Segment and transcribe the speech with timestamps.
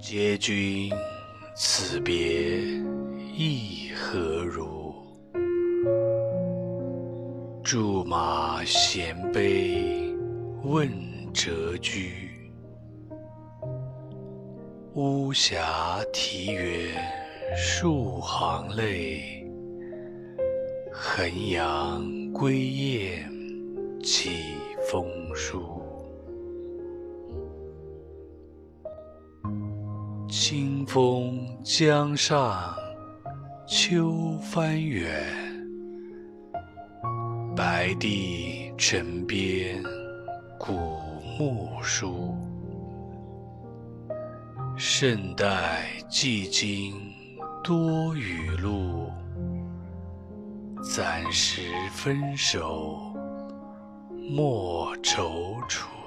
[0.00, 0.90] 嗟君
[1.56, 2.60] 此别
[3.34, 4.94] 意何如？
[7.64, 10.14] 驻马衔杯
[10.62, 10.88] 问
[11.34, 12.30] 谪居。
[14.94, 16.94] 巫峡啼猿
[17.56, 19.44] 数行泪，
[20.92, 23.30] 衡阳归雁
[24.00, 24.30] 几
[24.90, 25.04] 风
[25.34, 25.77] 书。
[30.50, 32.74] 清风江上
[33.66, 35.22] 秋帆远，
[37.54, 39.82] 白帝城边
[40.58, 40.72] 古
[41.38, 42.34] 木疏。
[44.74, 46.94] 胜代寄今
[47.62, 49.12] 多雨露，
[50.82, 51.60] 暂时
[51.92, 52.98] 分手
[54.30, 55.97] 莫踌躇。